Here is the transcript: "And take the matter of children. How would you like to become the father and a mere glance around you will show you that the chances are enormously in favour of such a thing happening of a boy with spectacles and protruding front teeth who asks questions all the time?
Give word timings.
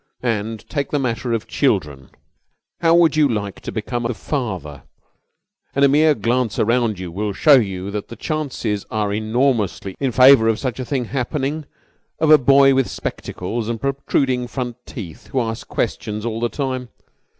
"And 0.23 0.67
take 0.67 0.89
the 0.89 0.97
matter 0.97 1.31
of 1.31 1.45
children. 1.47 2.09
How 2.79 2.95
would 2.95 3.15
you 3.15 3.27
like 3.29 3.61
to 3.61 3.71
become 3.71 4.01
the 4.01 4.15
father 4.15 4.81
and 5.75 5.85
a 5.85 5.87
mere 5.87 6.15
glance 6.15 6.57
around 6.57 6.97
you 6.97 7.11
will 7.11 7.33
show 7.33 7.53
you 7.57 7.91
that 7.91 8.07
the 8.07 8.15
chances 8.15 8.83
are 8.89 9.13
enormously 9.13 9.95
in 9.99 10.11
favour 10.11 10.47
of 10.47 10.57
such 10.57 10.79
a 10.79 10.85
thing 10.85 11.05
happening 11.05 11.65
of 12.17 12.31
a 12.31 12.39
boy 12.39 12.73
with 12.73 12.87
spectacles 12.89 13.69
and 13.69 13.79
protruding 13.79 14.47
front 14.47 14.83
teeth 14.87 15.27
who 15.27 15.39
asks 15.39 15.65
questions 15.65 16.25
all 16.25 16.39
the 16.39 16.49
time? 16.49 16.89